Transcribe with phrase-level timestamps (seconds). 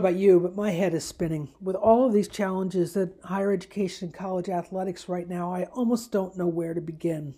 [0.00, 1.50] about you, but my head is spinning.
[1.60, 6.10] With all of these challenges that higher education and college athletics right now, I almost
[6.10, 7.34] don't know where to begin.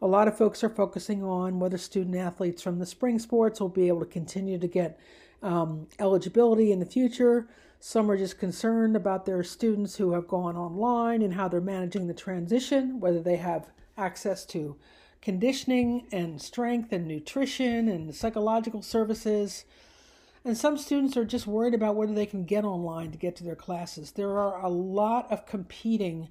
[0.00, 3.68] A lot of folks are focusing on whether student athletes from the spring sports will
[3.68, 4.98] be able to continue to get
[5.42, 7.46] um, eligibility in the future.
[7.78, 12.06] Some are just concerned about their students who have gone online and how they're managing
[12.06, 13.68] the transition, whether they have
[13.98, 14.76] access to
[15.20, 19.64] conditioning and strength and nutrition and psychological services.
[20.44, 23.44] And some students are just worried about whether they can get online to get to
[23.44, 24.12] their classes.
[24.12, 26.28] There are a lot of competing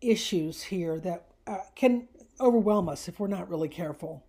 [0.00, 2.08] issues here that uh, can
[2.40, 4.24] overwhelm us if we're not really careful.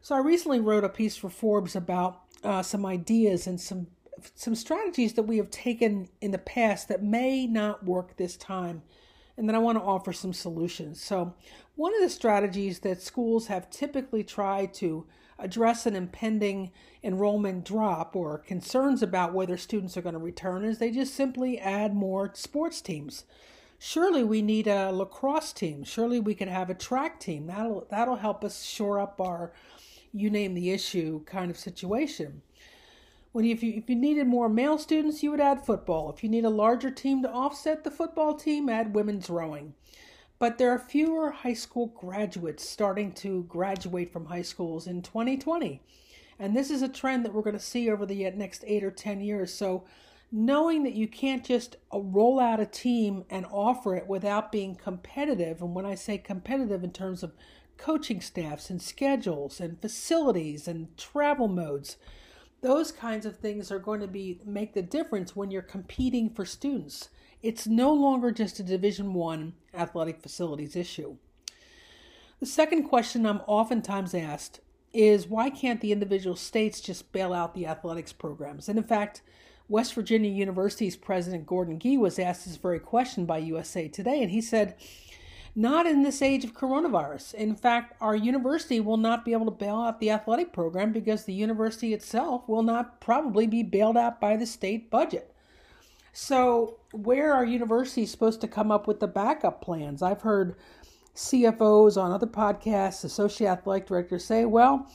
[0.00, 3.88] So I recently wrote a piece for Forbes about uh, some ideas and some
[4.34, 8.82] some strategies that we have taken in the past that may not work this time,
[9.36, 11.00] and then I want to offer some solutions.
[11.00, 11.34] So
[11.76, 15.06] one of the strategies that schools have typically tried to
[15.38, 16.70] address an impending
[17.02, 21.58] enrollment drop or concerns about whether students are going to return is they just simply
[21.58, 23.24] add more sports teams.
[23.78, 25.84] Surely we need a lacrosse team.
[25.84, 27.46] Surely we could have a track team.
[27.46, 29.52] That'll that'll help us shore up our
[30.12, 32.42] you name the issue kind of situation.
[33.30, 36.10] When you, if you if you needed more male students, you would add football.
[36.10, 39.74] If you need a larger team to offset the football team, add women's rowing.
[40.38, 45.82] But there are fewer high school graduates starting to graduate from high schools in 2020.
[46.38, 48.92] And this is a trend that we're going to see over the next eight or
[48.92, 49.52] 10 years.
[49.52, 49.84] So,
[50.30, 54.74] knowing that you can't just uh, roll out a team and offer it without being
[54.74, 57.32] competitive, and when I say competitive in terms of
[57.78, 61.96] coaching staffs and schedules and facilities and travel modes,
[62.60, 66.44] those kinds of things are going to be make the difference when you're competing for
[66.44, 67.08] students.
[67.40, 71.16] It's no longer just a Division 1 athletic facilities issue.
[72.40, 74.60] The second question I'm oftentimes asked
[74.92, 78.68] is why can't the individual states just bail out the athletics programs?
[78.68, 79.22] And in fact,
[79.68, 84.32] West Virginia University's President Gordon Gee was asked this very question by USA Today, and
[84.32, 84.74] he said,
[85.54, 87.34] Not in this age of coronavirus.
[87.34, 91.24] In fact, our university will not be able to bail out the athletic program because
[91.24, 95.32] the university itself will not probably be bailed out by the state budget.
[96.20, 100.02] So, where are universities supposed to come up with the backup plans?
[100.02, 100.56] I've heard
[101.14, 104.90] CFOs on other podcasts, associate athletic directors say, well,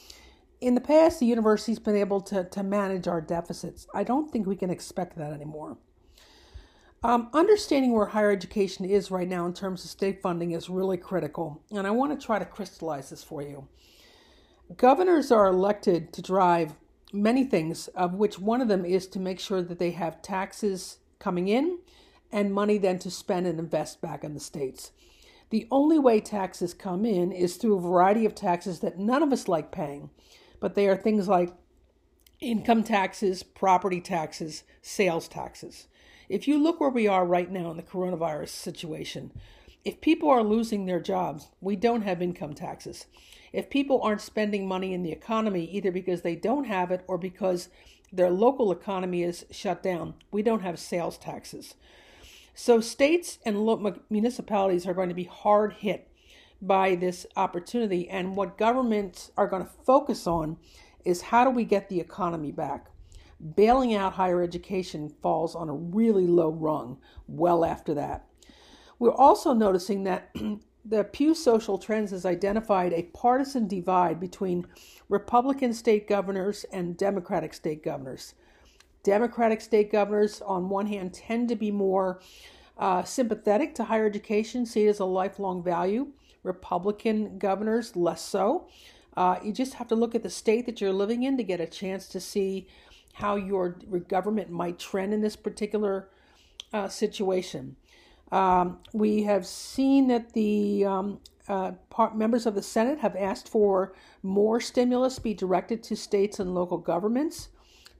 [0.59, 3.87] in the past, the university's been able to, to manage our deficits.
[3.95, 5.77] I don't think we can expect that anymore.
[7.03, 10.97] Um, understanding where higher education is right now in terms of state funding is really
[10.97, 13.69] critical, and I want to try to crystallize this for you.
[14.75, 16.75] Governors are elected to drive
[17.13, 20.97] many things, of which one of them is to make sure that they have taxes
[21.23, 21.79] coming in
[22.31, 24.91] and money then to spend and invest back in the states.
[25.51, 29.31] The only way taxes come in is through a variety of taxes that none of
[29.31, 30.09] us like paying,
[30.59, 31.53] but they are things like
[32.41, 35.87] income taxes, property taxes, sales taxes.
[36.27, 39.31] If you look where we are right now in the coronavirus situation,
[39.85, 43.05] if people are losing their jobs, we don't have income taxes.
[43.53, 47.17] If people aren't spending money in the economy, either because they don't have it or
[47.17, 47.69] because
[48.13, 50.13] their local economy is shut down.
[50.31, 51.73] We don't have sales taxes.
[52.53, 53.57] So states and
[54.09, 56.07] municipalities are going to be hard hit
[56.61, 58.07] by this opportunity.
[58.07, 60.57] And what governments are going to focus on
[61.03, 62.91] is how do we get the economy back?
[63.55, 68.25] Bailing out higher education falls on a really low rung well after that.
[68.99, 70.33] We're also noticing that
[70.85, 74.65] the Pew Social Trends has identified a partisan divide between
[75.07, 78.35] Republican state governors and Democratic state governors.
[79.03, 82.21] Democratic state governors, on one hand, tend to be more
[82.77, 86.07] uh, sympathetic to higher education, see it as a lifelong value.
[86.43, 88.67] Republican governors, less so.
[89.15, 91.61] Uh, you just have to look at the state that you're living in to get
[91.61, 92.67] a chance to see
[93.13, 93.77] how your
[94.07, 96.09] government might trend in this particular
[96.73, 97.75] uh, situation.
[98.31, 103.49] Um, we have seen that the um, uh, part, members of the Senate have asked
[103.49, 107.49] for more stimulus be directed to states and local governments.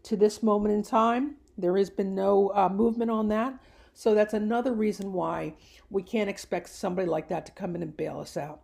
[0.04, 3.54] To this moment in time, there has been no uh, movement on that.
[3.94, 5.54] So that's another reason why
[5.90, 8.62] we can't expect somebody like that to come in and bail us out.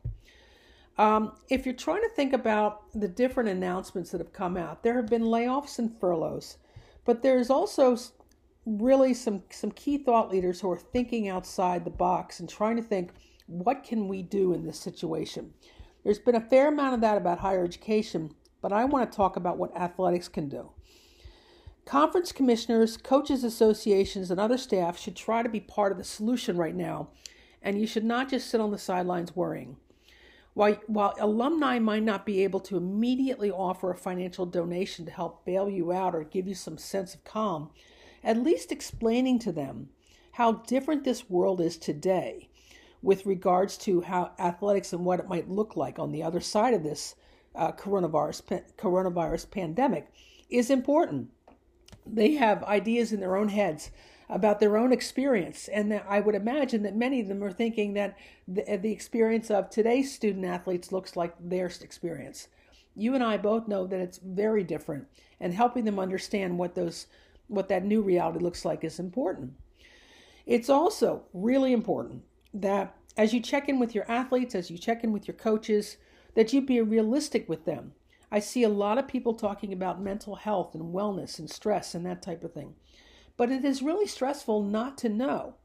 [0.98, 4.96] Um, if you're trying to think about the different announcements that have come out, there
[4.96, 6.58] have been layoffs and furloughs,
[7.06, 7.96] but there's also
[8.78, 12.84] really some some key thought leaders who are thinking outside the box and trying to
[12.84, 13.12] think
[13.48, 15.54] what can we do in this situation.
[16.04, 18.32] There's been a fair amount of that about higher education,
[18.62, 20.72] but I want to talk about what athletics can do.
[21.86, 26.56] Conference commissioners, coaches associations, and other staff should try to be part of the solution
[26.56, 27.10] right now,
[27.64, 29.78] and you should not just sit on the sidelines worrying.
[30.54, 35.46] While, while alumni might not be able to immediately offer a financial donation to help
[35.46, 37.72] bail you out or give you some sense of calm,
[38.24, 39.90] at least explaining to them
[40.34, 42.50] how different this world is today
[43.02, 46.74] with regards to how athletics and what it might look like on the other side
[46.74, 47.16] of this
[47.56, 50.12] uh, coronavirus coronavirus pandemic
[50.50, 51.30] is important.
[52.06, 53.92] They have ideas in their own heads
[54.30, 58.18] about their own experience, and I would imagine that many of them are thinking that
[58.48, 62.48] the, the experience of today's student athletes looks like their experience.
[62.96, 65.08] You and I both know that it's very different,
[65.40, 67.08] and helping them understand what those
[67.50, 69.54] what that new reality looks like is important.
[70.46, 72.24] It's also really important
[72.54, 75.98] that as you check in with your athletes, as you check in with your coaches,
[76.36, 77.92] that you be realistic with them.
[78.32, 82.06] I see a lot of people talking about mental health and wellness and stress and
[82.06, 82.76] that type of thing.
[83.36, 85.56] But it is really stressful not to know.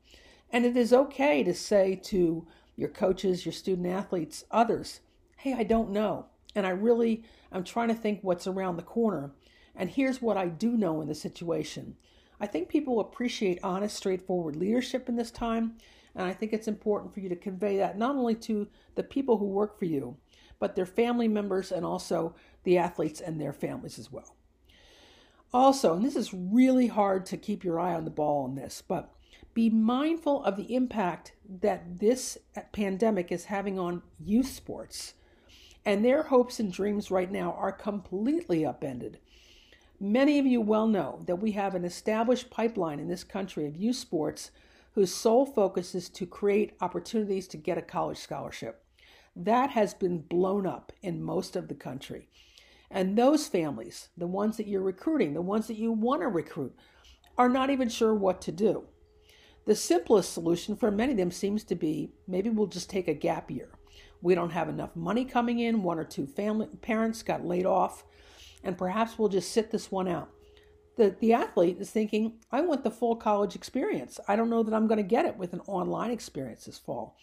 [0.51, 2.47] And it is okay to say to
[2.77, 5.01] your coaches, your student athletes, others,
[5.39, 6.27] hey, I don't know.
[6.55, 9.33] And I really, I'm trying to think what's around the corner.
[9.77, 11.97] And here's what I do know in the situation.
[12.41, 15.77] I think people appreciate honest, straightforward leadership in this time.
[16.15, 19.39] And I think it's important for you to convey that not only to the people
[19.39, 20.17] who work for you,
[20.59, 24.37] but their family members and also the athletes and their families as well.
[25.53, 28.83] Also, and this is really hard to keep your eye on the ball on this,
[28.87, 29.15] but
[29.55, 32.39] be mindful of the impact that this
[32.73, 35.15] pandemic is having on youth sports.
[35.87, 39.19] And their hopes and dreams right now are completely upended.
[40.01, 43.77] Many of you well know that we have an established pipeline in this country of
[43.77, 44.51] youth sports
[44.95, 48.85] whose sole focus is to create opportunities to get a college scholarship.
[49.37, 52.29] That has been blown up in most of the country.
[52.91, 56.75] And those families, the ones that you're recruiting, the ones that you want to recruit,
[57.37, 58.85] are not even sure what to do.
[59.67, 63.15] The simplest solution for many of them seems to be maybe we'll just take a
[63.15, 63.71] gap year.
[64.21, 68.05] We don't have enough money coming in, one or two family parents got laid off,
[68.65, 70.31] and perhaps we'll just sit this one out.
[70.97, 74.21] The, the athlete is thinking, I want the full college experience.
[74.29, 77.17] I don't know that I'm going to get it with an online experience this fall.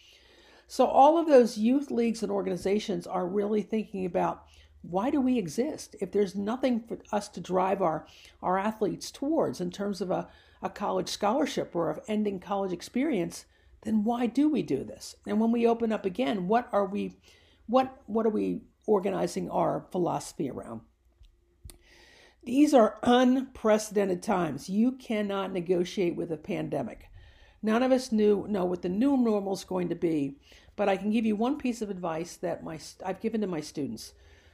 [0.68, 4.46] So, all of those youth leagues and organizations are really thinking about
[4.82, 8.06] why do we exist if there's nothing for us to drive our,
[8.42, 10.28] our athletes towards in terms of a,
[10.62, 13.46] a college scholarship or of ending college experience
[13.84, 17.16] then why do we do this and when we open up again what are we
[17.68, 20.82] what what are we organizing our philosophy around
[22.44, 27.10] these are unprecedented times you cannot negotiate with a pandemic
[27.62, 30.36] none of us knew know what the new normal is going to be
[30.76, 33.62] but i can give you one piece of advice that my i've given to my
[33.62, 34.14] students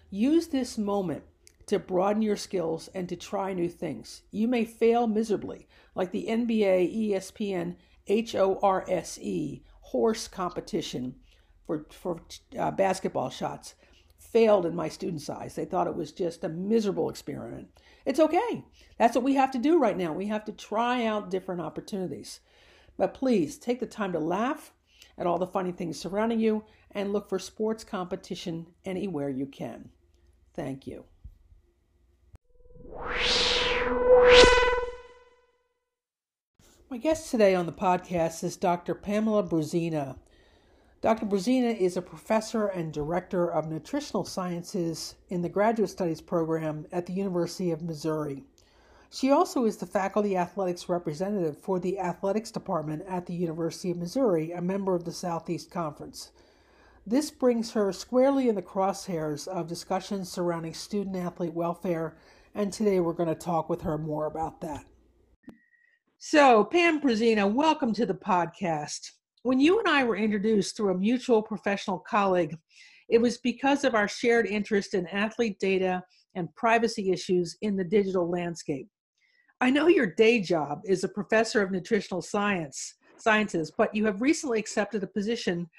[0.09, 1.23] Use this moment
[1.65, 4.21] to broaden your skills and to try new things.
[4.31, 7.75] You may fail miserably, like the NBA ESPN
[8.07, 11.15] HORSE horse competition
[11.65, 12.21] for, for
[12.57, 13.75] uh, basketball shots.
[14.17, 15.55] Failed in my students' eyes.
[15.55, 17.69] They thought it was just a miserable experiment.
[18.05, 18.63] It's okay.
[18.97, 20.13] That's what we have to do right now.
[20.13, 22.39] We have to try out different opportunities.
[22.97, 24.73] But please take the time to laugh
[25.17, 29.89] at all the funny things surrounding you and look for sports competition anywhere you can.
[30.53, 31.05] Thank you.
[36.89, 38.95] My guest today on the podcast is Dr.
[38.95, 40.17] Pamela Bruzina.
[40.99, 41.27] Dr.
[41.27, 47.05] Bruzina is a professor and director of nutritional sciences in the graduate studies program at
[47.05, 48.43] the University of Missouri.
[49.11, 53.97] She also is the faculty athletics representative for the athletics department at the University of
[53.97, 56.31] Missouri, a member of the Southeast Conference.
[57.05, 62.17] This brings her squarely in the crosshairs of discussions surrounding student athlete welfare,
[62.55, 64.83] and today we're going to talk with her more about that.
[66.17, 69.11] So, Pam Bruzina, welcome to the podcast.
[69.47, 72.57] When you and I were introduced through a mutual professional colleague,
[73.07, 76.03] it was because of our shared interest in athlete data
[76.35, 78.89] and privacy issues in the digital landscape.
[79.61, 84.21] I know your day job is a professor of nutritional science sciences, but you have
[84.21, 85.69] recently accepted a position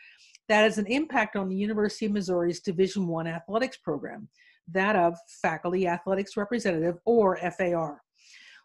[0.49, 4.31] that has an impact on the University of Missouri's Division One athletics program,
[4.73, 8.01] that of Faculty Athletics Representative or FAR.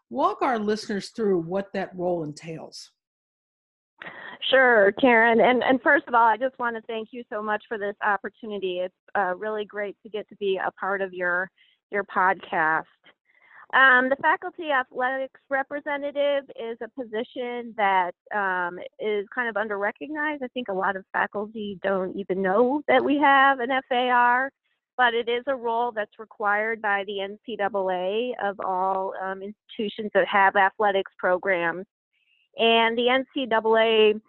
[0.08, 2.90] Walk our listeners through what that role entails.
[4.50, 5.40] Sure, Karen.
[5.40, 7.96] And, and first of all, I just want to thank you so much for this
[8.04, 8.80] opportunity.
[8.80, 11.50] It's uh, really great to get to be a part of your
[11.90, 12.84] your podcast.
[13.72, 20.42] Um, the faculty athletics representative is a position that um, is kind of underrecognized.
[20.42, 24.50] I think a lot of faculty don't even know that we have an FAR,
[24.96, 30.28] but it is a role that's required by the NCAA of all um, institutions that
[30.28, 31.86] have athletics programs.
[32.56, 34.20] And the NCAA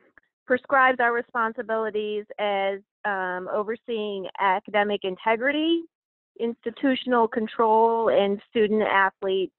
[0.46, 5.84] prescribes our responsibilities as um, overseeing academic integrity
[6.40, 9.52] institutional control and student athlete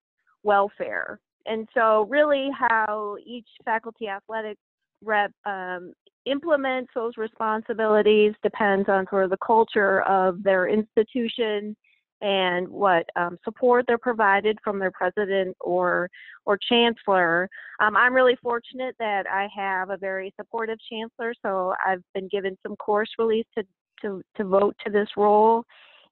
[0.42, 1.18] welfare.
[1.46, 4.58] and so, really, how each faculty athletic
[5.02, 5.92] rep um,
[6.26, 11.76] implements those responsibilities depends on sort of the culture of their institution
[12.20, 16.08] and what um, support they're provided from their president or
[16.44, 17.48] or chancellor.
[17.80, 22.56] Um, I'm really fortunate that I have a very supportive chancellor, so I've been given
[22.62, 23.64] some course release to
[24.02, 25.64] to, to vote to this role,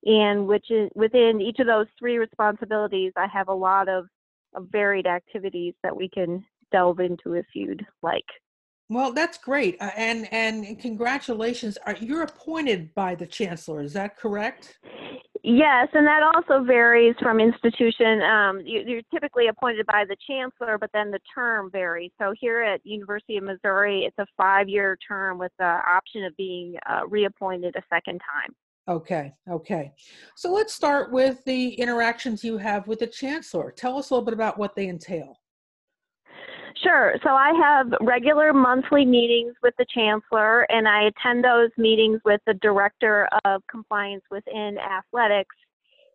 [0.05, 4.07] and which is within each of those three responsibilities, I have a lot of,
[4.55, 8.25] of varied activities that we can delve into if you'd like.
[8.91, 11.79] Well, that's great, uh, and and congratulations.
[11.87, 13.83] Are you're appointed by the chancellor?
[13.83, 14.79] Is that correct?
[15.47, 18.23] Yes, and that also varies from institution.
[18.23, 22.12] Um, you, are typically appointed by the chancellor, but then the term varies.
[22.19, 26.76] So here at University of Missouri, it's a five-year term with the option of being
[26.88, 28.55] uh, reappointed a second time.
[28.88, 29.93] Okay, okay.
[30.35, 33.71] So let's start with the interactions you have with the chancellor.
[33.71, 35.38] Tell us a little bit about what they entail.
[36.83, 37.14] Sure.
[37.23, 42.40] So I have regular monthly meetings with the chancellor, and I attend those meetings with
[42.47, 45.54] the director of compliance within athletics.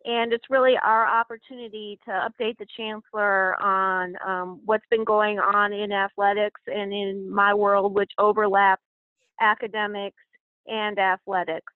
[0.04, 5.72] And it's really our opportunity to update the chancellor on um, what's been going on
[5.72, 8.82] in athletics and in my world, which overlaps
[9.40, 10.22] academics
[10.66, 11.72] and athletics.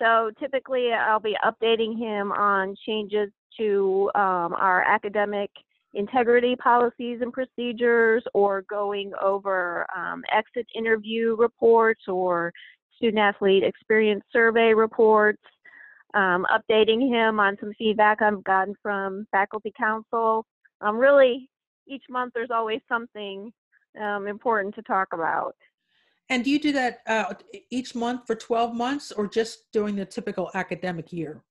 [0.00, 5.50] So typically, I'll be updating him on changes to um, our academic
[5.94, 12.52] integrity policies and procedures or going over um, exit interview reports or
[12.96, 15.42] student athlete experience survey reports,
[16.14, 20.44] um, updating him on some feedback I've gotten from faculty council.
[20.80, 21.48] Um, really,
[21.86, 23.52] each month there's always something
[24.00, 25.54] um, important to talk about.
[26.28, 27.34] And do you do that uh,
[27.70, 31.42] each month for 12 months or just during the typical academic year?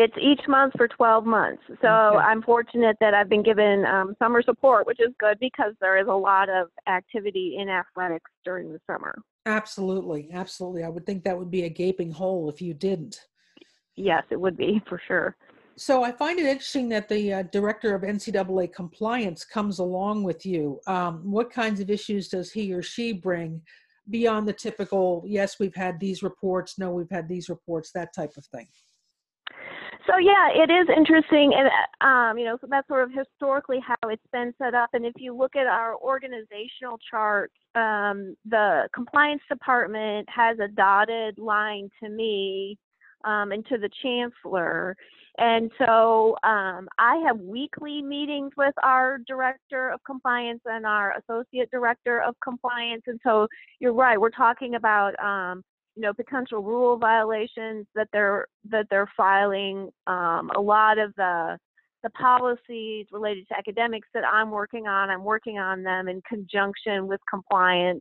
[0.00, 1.60] It's each month for 12 months.
[1.82, 2.18] So okay.
[2.18, 6.06] I'm fortunate that I've been given um, summer support, which is good because there is
[6.06, 9.20] a lot of activity in athletics during the summer.
[9.46, 10.28] Absolutely.
[10.32, 10.84] Absolutely.
[10.84, 13.26] I would think that would be a gaping hole if you didn't.
[13.96, 15.36] Yes, it would be for sure.
[15.74, 20.46] So I find it interesting that the uh, director of NCAA compliance comes along with
[20.46, 20.78] you.
[20.86, 23.62] Um, what kinds of issues does he or she bring
[24.10, 28.36] beyond the typical, yes, we've had these reports, no, we've had these reports, that type
[28.36, 28.68] of thing?
[30.08, 31.68] So yeah, it is interesting, and
[32.00, 34.88] um, you know, so that's sort of historically how it's been set up.
[34.94, 41.38] And if you look at our organizational chart, um, the compliance department has a dotted
[41.38, 42.78] line to me
[43.24, 44.96] um, and to the chancellor.
[45.36, 51.70] And so um, I have weekly meetings with our director of compliance and our associate
[51.70, 53.02] director of compliance.
[53.06, 53.46] And so
[53.78, 55.62] you're right, we're talking about um,
[55.98, 61.58] you know potential rule violations that they're that they're filing um, a lot of the
[62.04, 67.08] the policies related to academics that i'm working on i'm working on them in conjunction
[67.08, 68.00] with compliance.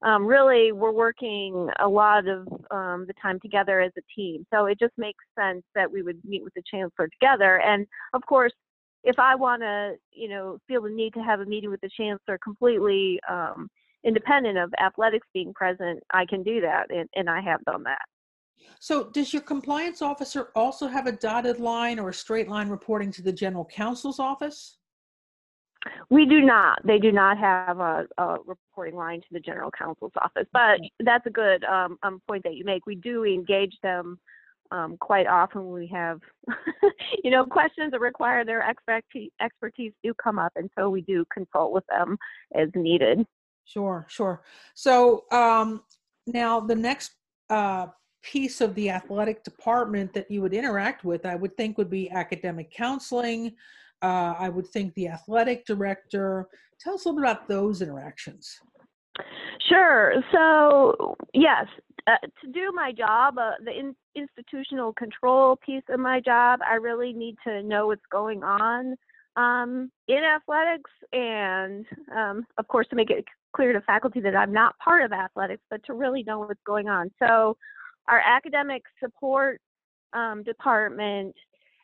[0.00, 4.46] Um, really we're working a lot of um, the time together as a team.
[4.54, 7.60] So it just makes sense that we would meet with the chancellor together.
[7.60, 8.52] And of course
[9.04, 11.90] if i want to you know feel the need to have a meeting with the
[11.96, 13.68] chancellor completely um,
[14.04, 18.02] independent of athletics being present, I can do that, and, and I have done that.
[18.80, 23.10] So, does your compliance officer also have a dotted line or a straight line reporting
[23.12, 24.78] to the general counsel's office?
[26.10, 26.80] We do not.
[26.84, 30.46] They do not have a, a reporting line to the general counsel's office.
[30.52, 32.86] But that's a good um, um, point that you make.
[32.86, 34.18] We do engage them
[34.70, 35.70] um, quite often.
[35.70, 36.20] We have,
[37.24, 41.24] you know, questions that require their expertise, expertise do come up, and so we do
[41.32, 42.18] consult with them
[42.54, 43.24] as needed.
[43.68, 44.42] Sure, sure.
[44.74, 45.82] So um,
[46.26, 47.12] now the next
[47.50, 47.88] uh,
[48.22, 52.10] piece of the athletic department that you would interact with, I would think, would be
[52.10, 53.54] academic counseling.
[54.00, 56.48] Uh, I would think the athletic director.
[56.80, 58.58] Tell us a little bit about those interactions.
[59.68, 60.14] Sure.
[60.32, 61.66] So, yes,
[62.06, 66.74] uh, to do my job, uh, the in- institutional control piece of my job, I
[66.74, 68.96] really need to know what's going on
[69.36, 71.84] um, in athletics and,
[72.16, 75.62] um, of course, to make it clear to faculty that I'm not part of athletics,
[75.70, 77.10] but to really know what's going on.
[77.18, 77.56] So,
[78.08, 79.60] our academic support
[80.14, 81.34] um, department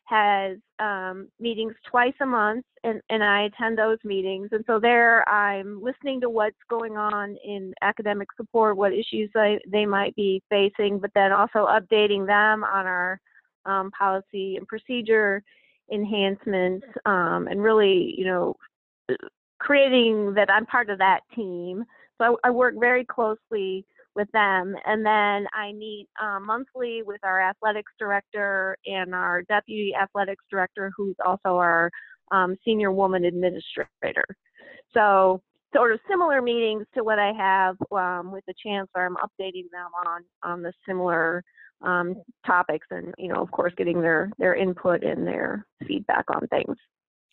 [0.05, 4.49] has um, meetings twice a month, and, and I attend those meetings.
[4.53, 9.59] And so, there I'm listening to what's going on in academic support, what issues they,
[9.71, 13.21] they might be facing, but then also updating them on our
[13.67, 15.43] um, policy and procedure
[15.93, 18.57] enhancements um, and really, you know,
[19.65, 21.85] creating that I'm part of that team.
[22.19, 24.75] So I, I work very closely with them.
[24.87, 30.93] And then I meet um, monthly with our athletics director and our deputy athletics director,
[30.97, 31.91] who's also our
[32.31, 34.25] um, senior woman administrator.
[34.93, 35.43] So
[35.75, 39.07] sort of similar meetings to what I have um, with the chancellor.
[39.07, 41.43] I'm updating them on on the similar
[41.83, 42.15] um,
[42.47, 46.77] topics, and you know, of course, getting their their input and their feedback on things.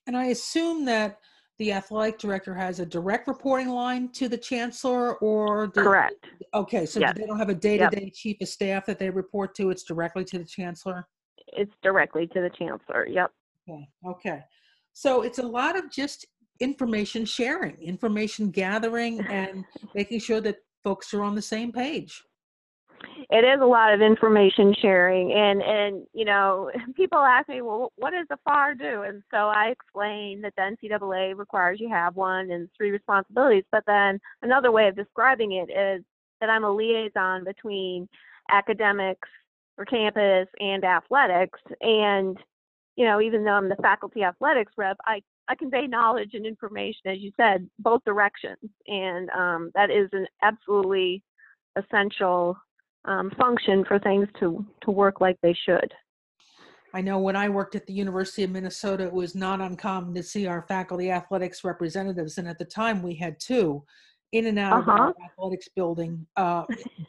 [0.07, 1.19] And I assume that
[1.59, 6.25] the athletic director has a direct reporting line to the chancellor, or do, correct?
[6.53, 7.13] Okay, so yes.
[7.15, 8.13] they don't have a day-to-day yep.
[8.13, 9.69] chief of staff that they report to.
[9.69, 11.07] It's directly to the chancellor.
[11.47, 13.07] It's directly to the chancellor.
[13.07, 13.31] Yep.
[13.69, 13.87] Okay.
[14.07, 14.39] Okay.
[14.93, 16.25] So it's a lot of just
[16.59, 19.65] information sharing, information gathering, and
[19.95, 22.23] making sure that folks are on the same page.
[23.29, 27.91] It is a lot of information sharing, and and you know, people ask me, well,
[27.95, 29.03] what does the FAR do?
[29.03, 33.63] And so I explain that the NCAA requires you have one and three responsibilities.
[33.71, 36.03] But then another way of describing it is
[36.39, 38.09] that I'm a liaison between
[38.49, 39.29] academics
[39.77, 42.37] or campus and athletics, and
[42.95, 47.07] you know, even though I'm the faculty athletics rep, I I convey knowledge and information,
[47.07, 51.23] as you said, both directions, and um, that is an absolutely
[51.77, 52.57] essential
[53.05, 55.91] um, function for things to to work like they should.
[56.93, 60.23] I know when I worked at the University of Minnesota, it was not uncommon to
[60.23, 63.83] see our faculty athletics representatives, and at the time we had two
[64.31, 64.91] in and out uh-huh.
[64.91, 66.63] of our athletics building uh,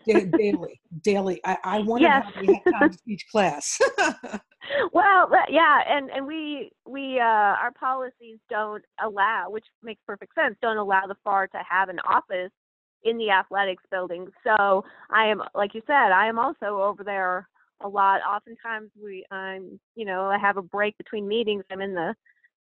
[0.06, 0.80] daily.
[1.02, 2.24] Daily, I, I wondered yes.
[2.34, 3.78] how we had time to teach class.
[4.92, 10.56] well, yeah, and and we we uh, our policies don't allow, which makes perfect sense,
[10.62, 12.52] don't allow the FAR to have an office
[13.04, 14.28] in the athletics building.
[14.44, 17.48] So I am, like you said, I am also over there
[17.82, 18.20] a lot.
[18.22, 21.64] Oftentimes we, I'm, you know, I have a break between meetings.
[21.70, 22.14] I'm in the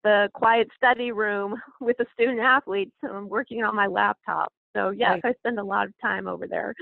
[0.05, 2.93] the quiet study room with the student athletes.
[3.01, 4.53] So I'm working on my laptop.
[4.77, 5.35] So yes, right.
[5.35, 6.75] I spend a lot of time over there.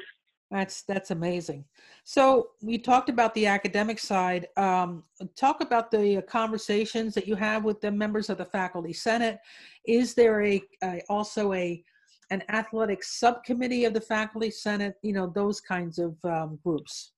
[0.50, 1.64] That's that's amazing.
[2.04, 4.46] So we talked about the academic side.
[4.56, 5.02] Um,
[5.34, 9.40] talk about the conversations that you have with the members of the faculty senate.
[9.86, 11.82] Is there a, a also a
[12.30, 14.96] an athletic subcommittee of the faculty senate?
[15.02, 17.12] You know those kinds of um, groups.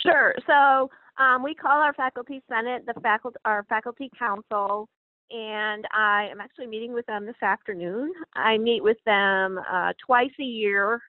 [0.00, 0.34] Sure.
[0.46, 0.90] So
[1.22, 4.88] um, we call our faculty senate the faculty our faculty council
[5.30, 8.12] and I am actually meeting with them this afternoon.
[8.34, 11.02] I meet with them uh, twice a year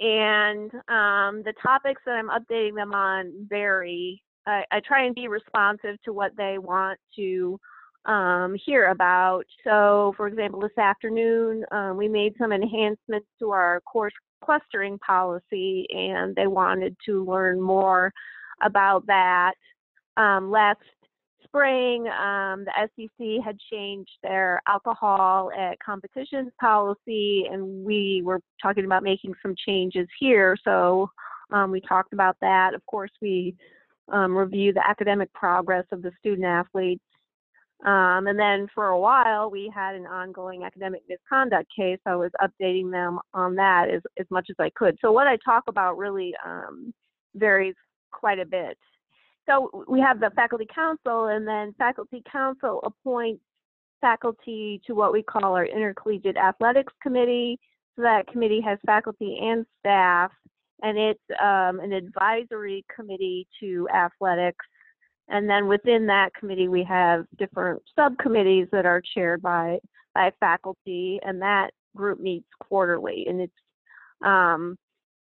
[0.00, 4.22] and um, the topics that I'm updating them on vary.
[4.46, 7.60] I, I, try and be responsive to what they want to
[8.04, 9.44] um, hear about.
[9.64, 14.12] So, for example, this afternoon um, we made some enhancements to our course
[14.44, 18.12] clustering policy, and they wanted to learn more
[18.62, 19.54] about that.
[20.16, 20.80] Um, last
[21.44, 28.84] spring, um, the SEC had changed their alcohol at competitions policy, and we were talking
[28.84, 30.56] about making some changes here.
[30.64, 31.10] So
[31.50, 32.74] um, we talked about that.
[32.74, 33.54] Of course, we
[34.10, 37.04] um, review the academic progress of the student athletes.
[37.84, 41.98] Um, and then for a while, we had an ongoing academic misconduct case.
[42.06, 44.96] I was updating them on that as, as much as I could.
[45.00, 46.94] So what I talk about really um,
[47.34, 47.74] varies
[48.12, 48.78] quite a bit
[49.48, 53.42] so we have the faculty council, and then faculty council appoints
[54.00, 57.58] faculty to what we call our intercollegiate athletics committee.
[57.96, 60.30] So that committee has faculty and staff,
[60.82, 64.64] and it's um, an advisory committee to athletics.
[65.32, 69.78] And then within that committee, we have different subcommittees that are chaired by
[70.14, 73.24] by faculty, and that group meets quarterly.
[73.26, 73.52] And it's
[74.22, 74.76] um,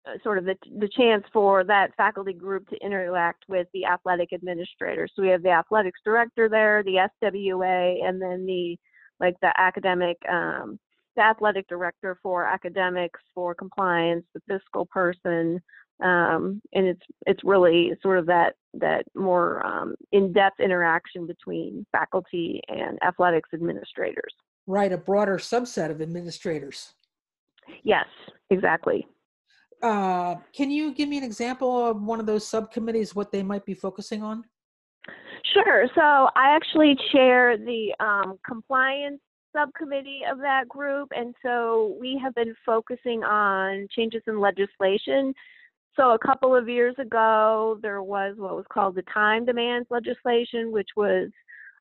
[0.07, 4.33] uh, sort of the, the chance for that faculty group to interact with the athletic
[4.33, 5.09] administrator.
[5.15, 8.77] So we have the athletics director there, the SWA, and then the
[9.19, 10.79] like the academic, um,
[11.17, 15.59] the athletic director for academics, for compliance, the fiscal person,
[16.03, 22.61] um, and it's it's really sort of that that more um, in-depth interaction between faculty
[22.69, 24.33] and athletics administrators.
[24.67, 26.93] Right, a broader subset of administrators.
[27.83, 28.07] Yes,
[28.51, 29.07] exactly.
[29.83, 33.65] Uh, can you give me an example of one of those subcommittees, what they might
[33.65, 34.45] be focusing on?
[35.53, 35.87] Sure.
[35.95, 39.21] So I actually chair the um, compliance
[39.55, 45.33] subcommittee of that group, and so we have been focusing on changes in legislation.
[45.97, 50.71] So a couple of years ago, there was what was called the time demands legislation,
[50.71, 51.31] which was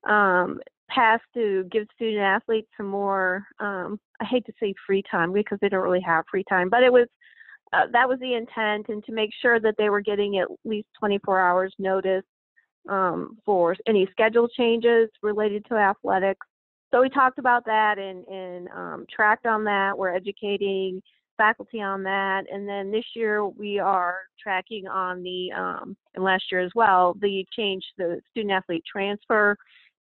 [0.08, 3.46] um, passed to give student athletes some more.
[3.60, 6.82] Um, I hate to say free time because they don't really have free time, but
[6.82, 7.08] it was
[7.74, 10.88] uh, that was the intent, and to make sure that they were getting at least
[10.98, 12.24] 24 hours notice
[12.88, 16.46] um, for any schedule changes related to athletics.
[16.92, 19.98] So we talked about that and, and um, tracked on that.
[19.98, 21.02] We're educating
[21.38, 26.44] faculty on that, and then this year we are tracking on the um, and last
[26.52, 29.58] year as well the change the student athlete transfer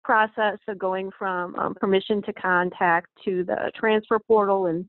[0.03, 4.85] process of going from um, permission to contact to the transfer portal and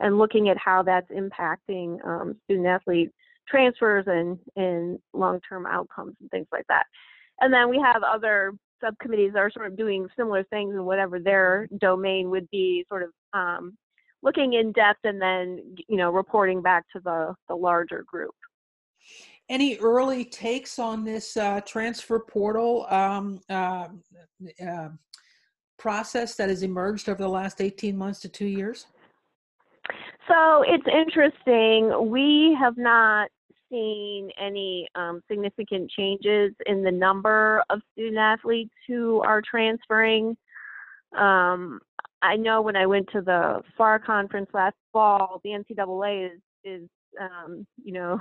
[0.00, 3.10] and looking at how that's impacting um, student athlete
[3.48, 6.84] transfers and and long term outcomes and things like that.
[7.40, 11.18] And then we have other subcommittees that are sort of doing similar things in whatever
[11.18, 13.76] their domain would be, sort of um,
[14.22, 18.34] looking in depth and then you know reporting back to the the larger group
[19.48, 23.88] any early takes on this uh, transfer portal um, uh,
[24.66, 24.88] uh,
[25.78, 28.86] process that has emerged over the last 18 months to two years?
[30.28, 32.10] So it's interesting.
[32.10, 33.30] We have not
[33.70, 40.36] seen any um, significant changes in the number of student athletes who are transferring.
[41.16, 41.80] Um,
[42.22, 46.88] I know when I went to the FAR conference last fall, the NCAA is is
[47.20, 48.20] um, you know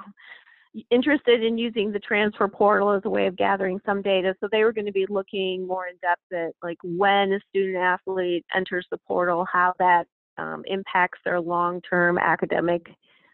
[0.91, 4.35] interested in using the transfer portal as a way of gathering some data.
[4.39, 7.77] So they were going to be looking more in depth at like when a student
[7.77, 10.05] athlete enters the portal, how that
[10.37, 12.87] um, impacts their long-term academic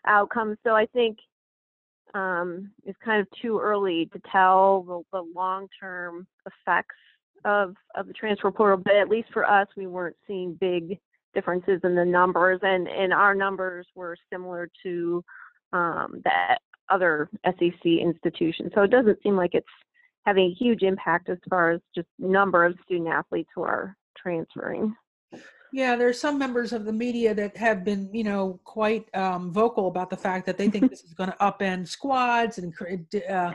[0.05, 0.57] outcomes.
[0.63, 1.17] So I think
[2.13, 6.95] um, it's kind of too early to tell the, the long-term effects
[7.45, 10.99] of of the transfer portal, but at least for us, we weren't seeing big
[11.33, 15.23] differences in the numbers, and and our numbers were similar to
[15.71, 16.57] um, the
[16.89, 18.71] other SEC institutions.
[18.75, 19.65] So it doesn't seem like it's
[20.25, 24.95] having a huge impact as far as just number of student athletes who are transferring.
[25.73, 29.87] Yeah, there's some members of the media that have been, you know, quite um, vocal
[29.87, 32.73] about the fact that they think this is going to upend squads and
[33.27, 33.53] uh,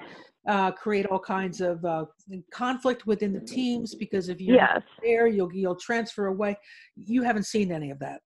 [0.48, 2.06] uh, create all kinds of uh,
[2.50, 4.80] conflict within the teams because if you're yes.
[5.02, 6.56] there, you'll you'll transfer away.
[6.96, 8.22] You haven't seen any of that.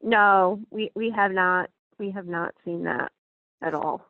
[0.00, 1.68] No, we we have not.
[1.98, 3.10] We have not seen that
[3.62, 4.06] at all.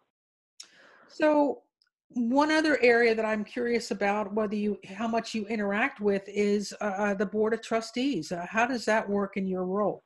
[1.09, 1.62] So
[2.11, 6.74] one other area that I'm curious about, whether you how much you interact with, is
[6.83, 8.31] uh, uh the board of trustees.
[8.31, 10.03] Uh, how does that work in your role?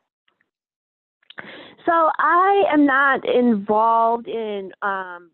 [1.87, 5.31] So I am not involved in um,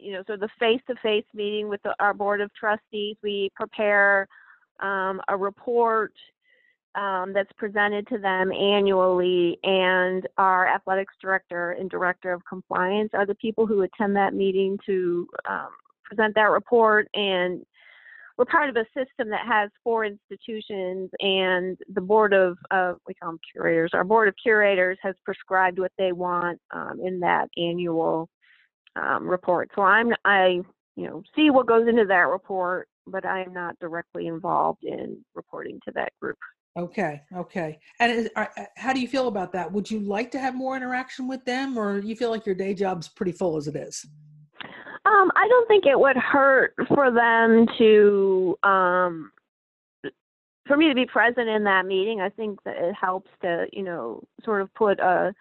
[0.00, 4.26] you know, so the face-to-face meeting with the, our board of trustees, we prepare
[4.80, 6.12] um, a report
[6.94, 13.26] um, that's presented to them annually, and our athletics director and director of compliance are
[13.26, 15.68] the people who attend that meeting to um,
[16.04, 17.08] present that report.
[17.14, 17.64] And
[18.36, 23.14] we're part of a system that has four institutions, and the board of uh, we
[23.14, 23.92] call them curators.
[23.94, 28.28] Our board of curators has prescribed what they want um, in that annual
[28.96, 29.70] um, report.
[29.74, 30.60] So I'm I
[30.96, 35.24] you know see what goes into that report, but I am not directly involved in
[35.34, 36.38] reporting to that group.
[36.76, 37.78] Okay, okay.
[38.00, 39.70] And is, are, uh, how do you feel about that?
[39.70, 42.72] Would you like to have more interaction with them, or you feel like your day
[42.72, 44.06] job's pretty full as it is?
[45.04, 49.32] Um, I don't think it would hurt for them to, um,
[50.66, 52.20] for me to be present in that meeting.
[52.20, 55.34] I think that it helps to, you know, sort of put a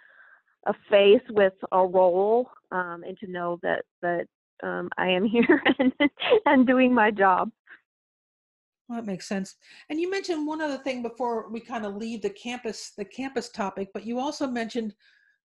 [0.67, 4.25] a face with a role um, and to know that that
[4.63, 5.93] um, I am here and,
[6.45, 7.49] and doing my job.
[8.87, 9.55] Well, that makes sense.
[9.89, 13.49] And you mentioned one other thing before we kind of leave the campus the campus
[13.49, 14.93] topic, but you also mentioned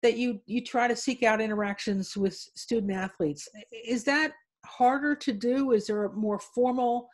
[0.02, 3.48] that you you try to seek out interactions with student athletes.
[3.72, 4.32] Is that
[4.64, 5.72] harder to do?
[5.72, 7.08] Is there a more formal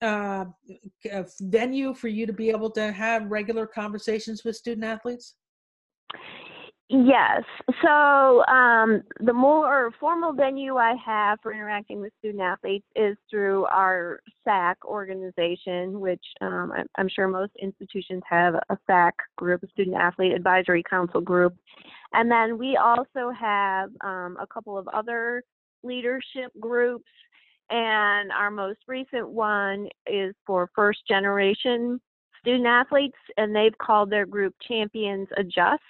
[0.00, 0.46] uh,
[1.40, 5.36] venue for you to be able to have regular conversations with student athletes?
[6.94, 7.42] Yes.
[7.82, 13.64] So um, the more formal venue I have for interacting with student athletes is through
[13.64, 19.96] our SAAC organization, which um, I'm sure most institutions have a SAAC group, a Student
[19.96, 21.54] Athlete Advisory Council group.
[22.12, 25.44] And then we also have um, a couple of other
[25.82, 27.08] leadership groups.
[27.70, 32.02] And our most recent one is for first generation
[32.38, 35.80] student athletes, and they've called their group Champions Adjust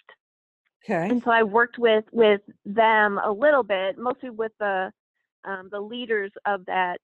[0.85, 1.09] Okay.
[1.09, 4.90] And so I worked with with them a little bit, mostly with the
[5.45, 6.99] um, the leaders of that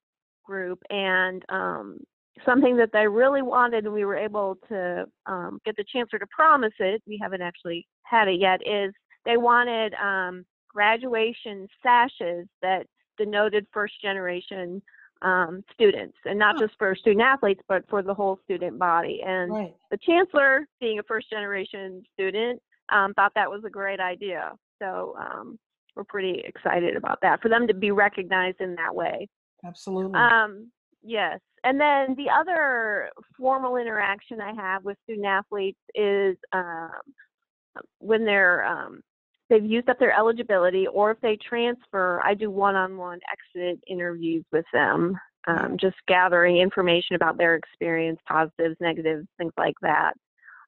[0.45, 1.99] group, and um,
[2.45, 6.27] something that they really wanted, and we were able to um, get the chancellor to
[6.27, 7.01] promise it.
[7.07, 8.61] We haven't actually had it yet.
[8.65, 8.93] Is
[9.25, 12.85] they wanted um, graduation sashes that
[13.17, 14.81] denoted first generation
[15.21, 19.21] um, students, and not just for student athletes, but for the whole student body.
[19.25, 19.73] And right.
[19.91, 24.51] the chancellor, being a first generation student, um, thought that was a great idea.
[24.81, 25.57] So um,
[25.95, 29.27] we're pretty excited about that for them to be recognized in that way.
[29.65, 30.17] Absolutely.
[30.19, 30.71] Um,
[31.03, 31.39] yes.
[31.63, 36.91] And then the other formal interaction I have with student athletes is um,
[37.99, 39.01] when they're um,
[39.49, 44.65] they've used up their eligibility or if they transfer, I do one-on-one exit interviews with
[44.71, 50.13] them um, just gathering information about their experience, positives, negatives, things like that.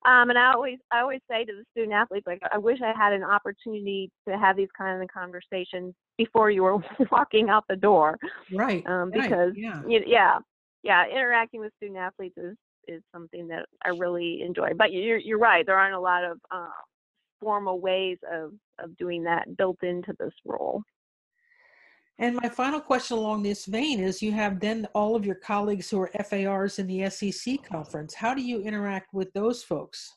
[0.04, 2.92] Um, and I always, I always say to the student athletes, like, I wish I
[2.98, 6.78] had an opportunity to have these kind of conversations before you were
[7.12, 8.18] walking out the door.
[8.52, 8.86] Right.
[8.88, 9.82] Um, right, because, yeah.
[9.88, 10.40] you, yeah,
[10.84, 14.70] yeah, interacting with student athletes is is something that I really enjoy.
[14.76, 15.66] But you're you're right.
[15.66, 16.68] There aren't a lot of uh,
[17.40, 20.82] formal ways of of doing that built into this role.
[22.22, 25.90] And my final question along this vein is you have then all of your colleagues
[25.90, 28.14] who are FARs in the SEC conference.
[28.14, 30.14] How do you interact with those folks?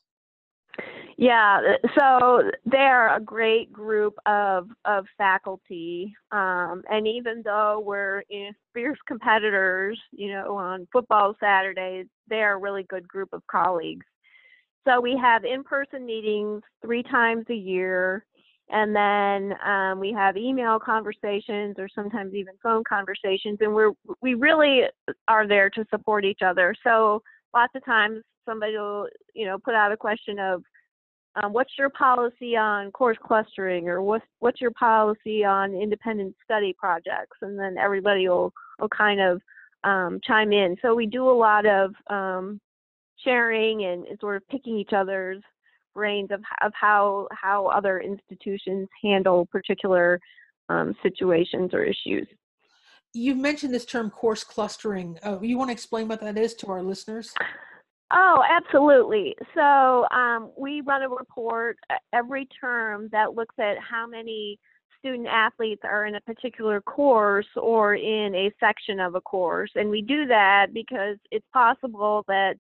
[1.17, 8.51] Yeah, so they're a great group of of faculty, um, and even though we're in
[8.75, 14.05] fierce competitors, you know, on football Saturdays, they're a really good group of colleagues.
[14.87, 18.27] So we have in-person meetings three times a year,
[18.71, 24.35] and then um, we have email conversations or sometimes even phone conversations, and we're we
[24.35, 24.83] really
[25.29, 26.75] are there to support each other.
[26.83, 27.23] So
[27.53, 30.63] lots of times somebody will, you know, put out a question of
[31.43, 33.89] um, what's your policy on course clustering?
[33.89, 37.37] or what's what's your policy on independent study projects?
[37.43, 39.41] And then everybody will will kind of
[39.85, 40.77] um, chime in.
[40.81, 42.61] So we do a lot of um,
[43.23, 45.43] sharing and, and, sort of picking each other's
[45.95, 50.21] brains of, of how how other institutions handle particular
[50.69, 52.27] um, situations or issues
[53.13, 56.67] you've mentioned this term course clustering uh, you want to explain what that is to
[56.69, 57.33] our listeners
[58.17, 59.35] Oh, absolutely.
[59.55, 64.59] So um, we run a report uh, every term that looks at how many
[65.05, 69.71] student athletes are in a particular course or in a section of a course.
[69.75, 72.55] And we do that because it's possible that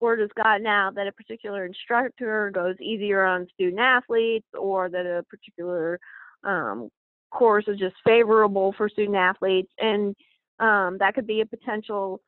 [0.00, 5.06] word has gotten out that a particular instructor goes easier on student athletes or that
[5.06, 5.98] a particular
[6.44, 6.88] um,
[7.30, 9.70] course is just favorable for student athletes.
[9.78, 10.14] And
[10.60, 12.20] um, that could be a potential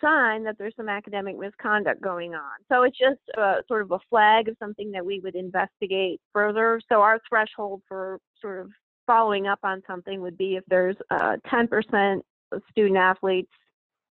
[0.00, 2.52] sign that there's some academic misconduct going on.
[2.70, 6.80] So it's just uh, sort of a flag of something that we would investigate further.
[6.88, 8.70] So our threshold for sort of
[9.06, 12.20] following up on something would be if there's uh, 10%
[12.52, 13.50] of student athletes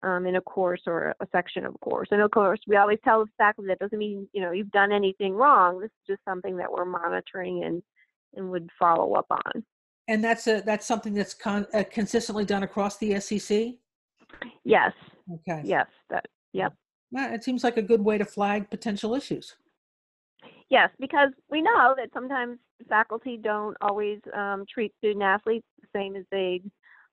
[0.03, 2.09] um, in a course or a section of a course.
[2.11, 4.91] And of course, we always tell the faculty that doesn't mean you know you've done
[4.91, 5.79] anything wrong.
[5.79, 7.81] This is just something that we're monitoring and
[8.35, 9.63] and would follow up on.
[10.07, 13.73] And that's a that's something that's con- uh, consistently done across the SEC.
[14.63, 14.93] Yes,
[15.33, 15.61] Okay.
[15.63, 16.73] Yes, that, yep.
[17.11, 19.55] Well, it seems like a good way to flag potential issues.
[20.69, 22.57] Yes, because we know that sometimes
[22.89, 26.61] faculty don't always um, treat student athletes the same as they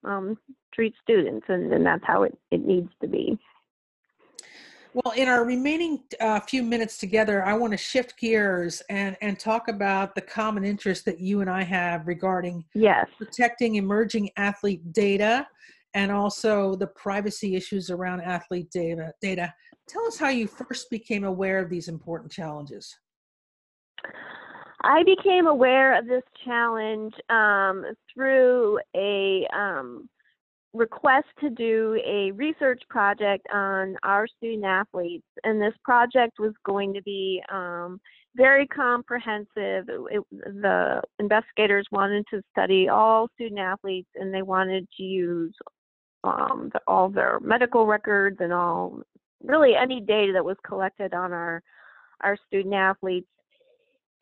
[0.05, 0.37] um,
[0.73, 3.37] treat students, and, and that's how it, it needs to be.
[4.93, 9.37] Well, in our remaining uh, few minutes together, I want to shift gears and, and
[9.37, 13.05] talk about the common interest that you and I have regarding yes.
[13.17, 15.47] protecting emerging athlete data
[15.95, 19.11] and also the privacy issues around athlete data.
[19.21, 19.53] data.
[19.85, 22.97] Tell us how you first became aware of these important challenges.
[24.83, 30.09] I became aware of this challenge um, through a um,
[30.73, 35.25] request to do a research project on our student athletes.
[35.43, 37.99] And this project was going to be um,
[38.35, 39.47] very comprehensive.
[39.55, 45.53] It, it, the investigators wanted to study all student athletes and they wanted to use
[46.23, 49.01] um, the, all their medical records and all
[49.43, 51.61] really any data that was collected on our
[52.21, 53.27] our student athletes.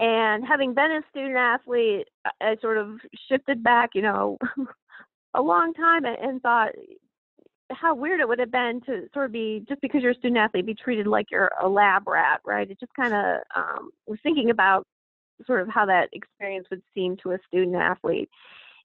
[0.03, 2.09] And having been a student athlete,
[2.41, 4.37] I sort of shifted back, you know,
[5.33, 6.71] a long time and, thought
[7.71, 10.37] how weird it would have been to sort of be just because you're a student
[10.37, 12.69] athlete be treated like you're a lab rat, right?
[12.69, 14.85] It just kind of um, was thinking about
[15.47, 18.29] sort of how that experience would seem to a student athlete,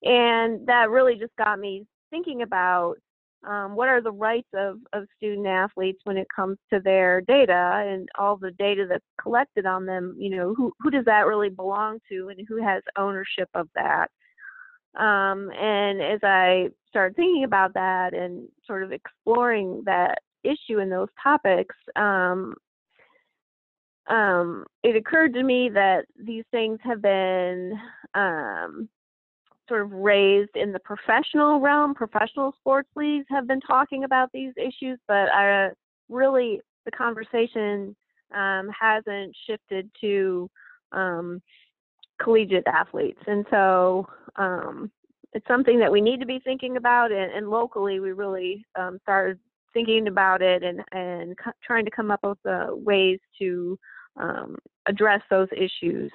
[0.05, 2.95] and that really just got me thinking about
[3.47, 7.85] um, what are the rights of, of student athletes when it comes to their data
[7.87, 10.17] and all the data that's collected on them?
[10.19, 14.09] You know who, who does that really belong to and who has ownership of that?
[14.99, 20.91] Um, and as i started thinking about that and sort of exploring that issue and
[20.91, 22.55] those topics um,
[24.09, 27.79] um, it occurred to me that these things have been
[28.15, 28.89] um,
[29.69, 31.95] sort of raised in the professional realm.
[31.95, 35.69] Professional sports leagues have been talking about these issues, but uh,
[36.09, 37.95] really the conversation
[38.35, 40.51] um, hasn't shifted to
[40.93, 41.41] um,
[42.21, 43.21] collegiate athletes.
[43.27, 44.91] And so um,
[45.33, 47.13] it's something that we need to be thinking about.
[47.13, 49.39] And, and locally, we really um, started
[49.75, 53.79] thinking about it and, and co- trying to come up with uh, ways to
[54.17, 56.11] um, address those issues.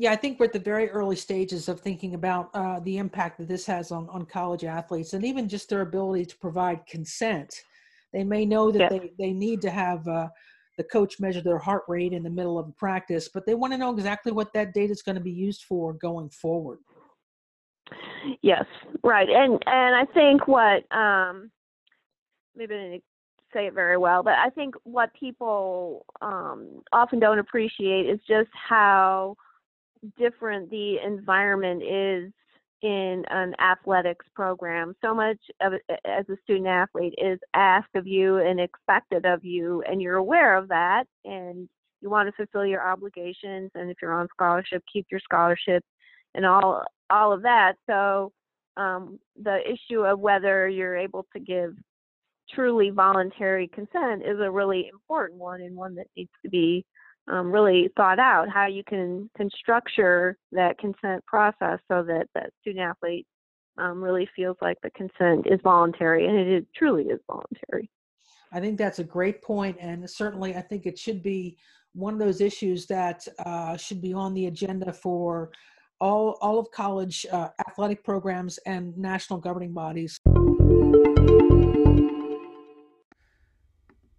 [0.00, 3.36] Yeah, I think we're at the very early stages of thinking about uh, the impact
[3.38, 7.52] that this has on, on college athletes and even just their ability to provide consent.
[8.12, 10.28] They may know that they, they need to have uh,
[10.76, 13.76] the coach measure their heart rate in the middle of practice, but they want to
[13.76, 16.78] know exactly what that data is going to be used for going forward.
[18.40, 18.66] Yes,
[19.02, 21.50] right, and and I think what um,
[22.54, 23.04] maybe I didn't
[23.52, 28.50] say it very well, but I think what people um, often don't appreciate is just
[28.52, 29.36] how
[30.18, 32.32] different the environment is
[32.82, 34.94] in an athletics program.
[35.04, 35.72] So much of
[36.04, 40.56] as a student athlete is asked of you and expected of you, and you're aware
[40.56, 41.68] of that, and
[42.00, 43.70] you want to fulfill your obligations.
[43.74, 45.82] And if you're on scholarship, keep your scholarship,
[46.34, 47.74] and all all of that.
[47.88, 48.32] So
[48.76, 51.74] um, the issue of whether you're able to give
[52.54, 56.84] truly voluntary consent is a really important one and one that needs to be
[57.28, 62.50] um, really thought out how you can can structure that consent process so that that
[62.60, 63.26] student athlete
[63.78, 67.88] um, really feels like the consent is voluntary and it is, truly is voluntary.
[68.50, 71.58] I think that's a great point, and certainly I think it should be
[71.94, 75.50] one of those issues that uh, should be on the agenda for
[76.00, 80.18] all all of college uh, athletic programs and national governing bodies.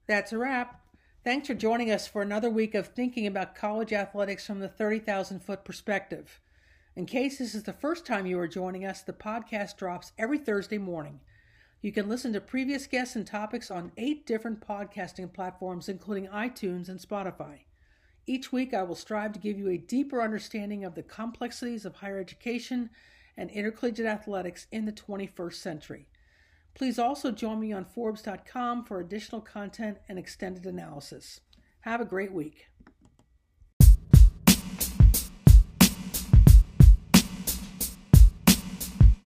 [0.08, 0.82] That's a wrap.
[1.22, 5.42] Thanks for joining us for another week of thinking about college athletics from the 30,000
[5.42, 6.40] foot perspective.
[6.96, 10.38] In case this is the first time you are joining us, the podcast drops every
[10.38, 11.20] Thursday morning.
[11.82, 16.88] You can listen to previous guests and topics on eight different podcasting platforms, including iTunes
[16.88, 17.64] and Spotify.
[18.26, 21.96] Each week, I will strive to give you a deeper understanding of the complexities of
[21.96, 22.92] higher education
[23.36, 26.08] and intercollegiate athletics in the 21st century.
[26.74, 31.42] Please also join me on Forbes.com for additional content and extended analysis.
[31.82, 32.68] Have a great week.